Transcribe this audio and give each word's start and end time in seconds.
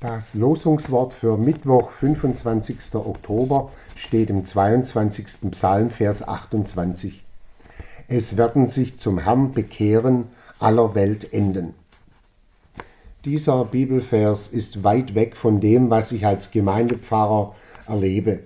Das 0.00 0.34
Losungswort 0.34 1.12
für 1.12 1.36
Mittwoch, 1.36 1.90
25. 1.90 2.94
Oktober, 2.94 3.72
steht 3.96 4.30
im 4.30 4.44
22. 4.44 5.50
Psalm, 5.50 5.90
Vers 5.90 6.26
28. 6.26 7.24
Es 8.06 8.36
werden 8.36 8.68
sich 8.68 8.96
zum 8.96 9.18
Herrn 9.18 9.50
bekehren 9.50 10.28
aller 10.60 10.94
Welt 10.94 11.32
enden. 11.32 11.74
Dieser 13.24 13.64
Bibelvers 13.64 14.46
ist 14.46 14.84
weit 14.84 15.16
weg 15.16 15.36
von 15.36 15.58
dem, 15.58 15.90
was 15.90 16.12
ich 16.12 16.24
als 16.24 16.52
Gemeindepfarrer 16.52 17.56
erlebe. 17.88 18.44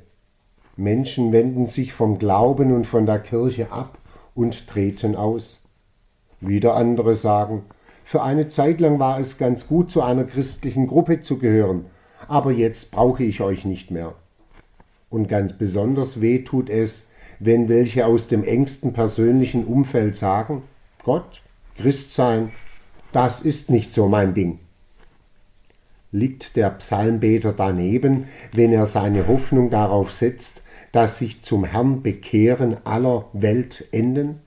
Menschen 0.78 1.32
wenden 1.32 1.66
sich 1.66 1.92
vom 1.92 2.18
Glauben 2.18 2.72
und 2.72 2.86
von 2.86 3.04
der 3.04 3.18
Kirche 3.18 3.70
ab 3.70 3.98
und 4.34 4.66
treten 4.68 5.16
aus. 5.16 5.60
Wieder 6.40 6.76
andere 6.76 7.14
sagen, 7.14 7.62
für 8.04 8.22
eine 8.22 8.48
Zeit 8.48 8.80
lang 8.80 8.98
war 8.98 9.18
es 9.18 9.38
ganz 9.38 9.66
gut, 9.66 9.90
zu 9.90 10.02
einer 10.02 10.24
christlichen 10.24 10.86
Gruppe 10.86 11.20
zu 11.20 11.38
gehören, 11.38 11.86
aber 12.28 12.52
jetzt 12.52 12.90
brauche 12.90 13.24
ich 13.24 13.40
euch 13.40 13.64
nicht 13.64 13.90
mehr. 13.90 14.14
Und 15.10 15.28
ganz 15.28 15.52
besonders 15.52 16.20
weh 16.20 16.40
tut 16.40 16.70
es, 16.70 17.08
wenn 17.38 17.68
welche 17.68 18.06
aus 18.06 18.28
dem 18.28 18.44
engsten 18.44 18.92
persönlichen 18.92 19.66
Umfeld 19.66 20.16
sagen, 20.16 20.62
Gott, 21.04 21.42
Christsein, 21.76 22.52
das 23.12 23.40
ist 23.40 23.68
nicht 23.68 23.92
so 23.92 24.08
mein 24.08 24.34
Ding. 24.34 24.58
Liegt 26.12 26.56
der 26.56 26.70
Psalmbeter 26.70 27.52
daneben, 27.52 28.26
wenn 28.52 28.72
er 28.72 28.86
seine 28.86 29.26
Hoffnung 29.26 29.70
darauf 29.70 30.12
setzt, 30.12 30.62
dass 30.92 31.18
sich 31.18 31.42
zum 31.42 31.64
Herrn 31.64 32.02
Bekehren 32.02 32.76
aller 32.84 33.26
Welt 33.32 33.86
enden? 33.92 34.40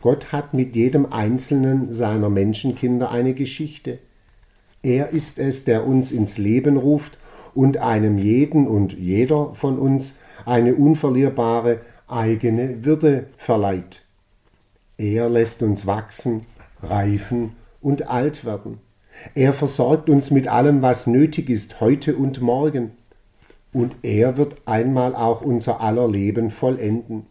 Gott 0.00 0.32
hat 0.32 0.54
mit 0.54 0.76
jedem 0.76 1.12
einzelnen 1.12 1.92
seiner 1.92 2.30
Menschenkinder 2.30 3.10
eine 3.10 3.34
Geschichte. 3.34 3.98
Er 4.82 5.10
ist 5.10 5.38
es, 5.38 5.64
der 5.64 5.86
uns 5.86 6.12
ins 6.12 6.38
Leben 6.38 6.76
ruft 6.76 7.18
und 7.54 7.78
einem 7.78 8.18
jeden 8.18 8.68
und 8.68 8.92
jeder 8.92 9.54
von 9.54 9.78
uns 9.78 10.16
eine 10.46 10.76
unverlierbare 10.76 11.80
eigene 12.06 12.84
Würde 12.84 13.26
verleiht. 13.38 14.00
Er 14.96 15.28
lässt 15.28 15.62
uns 15.62 15.86
wachsen, 15.86 16.46
reifen 16.82 17.52
und 17.80 18.08
alt 18.08 18.44
werden. 18.44 18.78
Er 19.34 19.52
versorgt 19.52 20.08
uns 20.08 20.30
mit 20.30 20.46
allem, 20.46 20.80
was 20.80 21.06
nötig 21.06 21.50
ist, 21.50 21.80
heute 21.80 22.16
und 22.16 22.40
morgen. 22.40 22.92
Und 23.72 23.96
er 24.02 24.36
wird 24.36 24.56
einmal 24.64 25.14
auch 25.14 25.42
unser 25.42 25.80
aller 25.80 26.08
Leben 26.08 26.50
vollenden. 26.50 27.26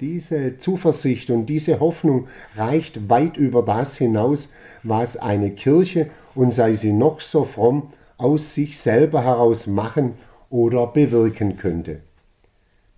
Diese 0.00 0.58
Zuversicht 0.58 1.30
und 1.30 1.46
diese 1.46 1.80
Hoffnung 1.80 2.26
reicht 2.54 3.08
weit 3.08 3.38
über 3.38 3.62
das 3.62 3.96
hinaus, 3.96 4.50
was 4.82 5.16
eine 5.16 5.52
Kirche, 5.52 6.10
und 6.34 6.52
sei 6.52 6.74
sie 6.74 6.92
noch 6.92 7.20
so 7.20 7.46
fromm, 7.46 7.94
aus 8.18 8.52
sich 8.52 8.78
selber 8.78 9.24
heraus 9.24 9.66
machen 9.66 10.12
oder 10.50 10.86
bewirken 10.86 11.56
könnte. 11.56 12.00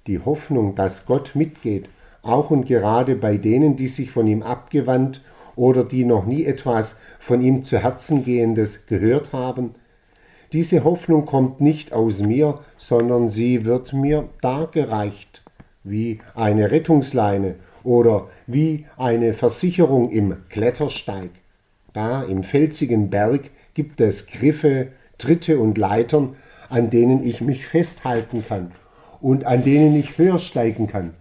Die 0.09 0.19
Hoffnung, 0.19 0.75
dass 0.75 1.07
Gott 1.07 1.37
mitgeht, 1.37 1.89
auch 2.23 2.51
und 2.51 2.67
gerade 2.67 3.15
bei 3.15 3.37
denen, 3.37 3.77
die 3.77 3.87
sich 3.87 4.11
von 4.11 4.27
ihm 4.27 4.43
abgewandt 4.43 5.23
oder 5.55 5.85
die 5.85 6.05
noch 6.05 6.27
nie 6.27 6.45
etwas 6.45 6.97
von 7.21 7.41
ihm 7.41 7.63
zu 7.63 7.79
Herzen 7.79 8.25
gehendes 8.25 8.87
gehört 8.87 9.33
haben, 9.33 9.77
diese 10.53 10.83
Hoffnung 10.83 11.27
kommt 11.27 11.61
nicht 11.61 11.93
aus 11.93 12.23
mir, 12.23 12.59
sondern 12.77 13.29
sie 13.29 13.65
wird 13.65 13.93
mir 13.93 14.29
dargereicht 14.41 15.43
wie 15.85 16.21
eine 16.35 16.71
Rettungsleine 16.71 17.55
oder 17.85 18.29
wie 18.47 18.87
eine 18.97 19.35
Versicherung 19.35 20.11
im 20.11 20.37
Klettersteig. 20.49 21.31
Da 21.93 22.23
im 22.23 22.43
felsigen 22.43 23.11
Berg 23.11 23.51
gibt 23.75 24.01
es 24.01 24.27
Griffe, 24.27 24.89
Tritte 25.19 25.59
und 25.59 25.79
Leitern, 25.79 26.37
an 26.69 26.91
denen 26.91 27.25
ich 27.25 27.41
mich 27.41 27.67
festhalten 27.67 28.45
kann 28.47 28.73
und 29.21 29.45
an 29.45 29.65
denen 29.65 29.97
ich 29.97 30.19
höher 30.19 30.39
steigen 30.39 30.87
kann. 30.87 31.15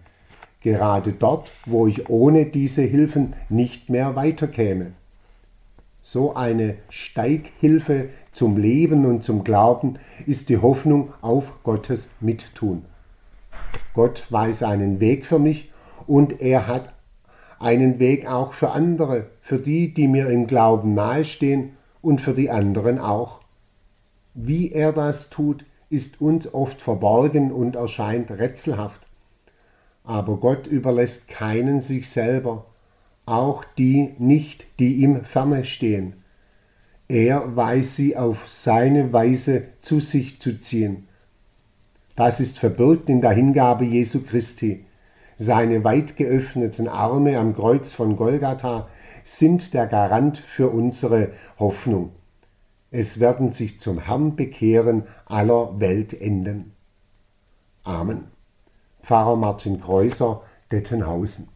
Gerade 0.60 1.12
dort, 1.12 1.50
wo 1.66 1.86
ich 1.86 2.08
ohne 2.08 2.46
diese 2.46 2.82
Hilfen 2.82 3.34
nicht 3.48 3.90
mehr 3.90 4.16
weiterkäme. 4.16 4.92
So 6.02 6.34
eine 6.34 6.76
Steighilfe 6.90 8.08
zum 8.32 8.56
Leben 8.56 9.04
und 9.04 9.24
zum 9.24 9.44
Glauben 9.44 9.98
ist 10.26 10.48
die 10.48 10.58
Hoffnung 10.58 11.12
auf 11.20 11.62
Gottes 11.62 12.08
Mittun. 12.20 12.84
Gott 13.98 14.26
weiß 14.30 14.62
einen 14.62 15.00
Weg 15.00 15.26
für 15.26 15.40
mich 15.40 15.72
und 16.06 16.40
er 16.40 16.68
hat 16.68 16.92
einen 17.58 17.98
Weg 17.98 18.30
auch 18.30 18.52
für 18.52 18.70
andere, 18.70 19.26
für 19.42 19.58
die, 19.58 19.92
die 19.92 20.06
mir 20.06 20.28
im 20.28 20.46
Glauben 20.46 20.94
nahestehen 20.94 21.70
und 22.00 22.20
für 22.20 22.32
die 22.32 22.48
anderen 22.48 23.00
auch. 23.00 23.40
Wie 24.34 24.70
er 24.70 24.92
das 24.92 25.30
tut, 25.30 25.64
ist 25.90 26.20
uns 26.20 26.54
oft 26.54 26.80
verborgen 26.80 27.50
und 27.50 27.74
erscheint 27.74 28.30
rätselhaft. 28.30 29.00
Aber 30.04 30.36
Gott 30.36 30.68
überlässt 30.68 31.26
keinen 31.26 31.80
sich 31.80 32.08
selber, 32.08 32.66
auch 33.26 33.64
die 33.78 34.14
nicht, 34.18 34.64
die 34.78 34.92
ihm 34.92 35.24
ferne 35.24 35.64
stehen. 35.64 36.12
Er 37.08 37.56
weiß 37.56 37.96
sie 37.96 38.16
auf 38.16 38.48
seine 38.48 39.12
Weise 39.12 39.64
zu 39.80 39.98
sich 39.98 40.38
zu 40.38 40.60
ziehen. 40.60 41.07
Das 42.18 42.40
ist 42.40 42.58
verbirgt 42.58 43.08
in 43.08 43.20
der 43.20 43.30
Hingabe 43.30 43.84
Jesu 43.84 44.24
Christi. 44.24 44.84
Seine 45.38 45.84
weit 45.84 46.16
geöffneten 46.16 46.88
Arme 46.88 47.38
am 47.38 47.54
Kreuz 47.54 47.92
von 47.92 48.16
Golgatha 48.16 48.88
sind 49.22 49.72
der 49.72 49.86
Garant 49.86 50.36
für 50.36 50.68
unsere 50.68 51.30
Hoffnung. 51.60 52.10
Es 52.90 53.20
werden 53.20 53.52
sich 53.52 53.78
zum 53.78 54.00
Herrn 54.00 54.34
bekehren 54.34 55.04
aller 55.26 55.78
Weltenden. 55.78 56.72
Amen. 57.84 58.24
Pfarrer 59.00 59.36
Martin 59.36 59.80
Kreuser, 59.80 60.42
Dettenhausen. 60.72 61.46